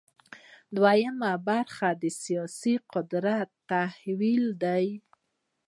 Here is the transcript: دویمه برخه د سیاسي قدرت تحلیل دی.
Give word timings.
دویمه 0.75 1.31
برخه 1.49 1.89
د 2.01 2.03
سیاسي 2.21 2.75
قدرت 2.93 3.49
تحلیل 3.71 4.45
دی. 4.63 4.85